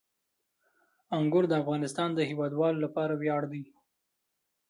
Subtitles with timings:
[1.17, 3.63] انګور د افغانستان د هیوادوالو لپاره ویاړ دی.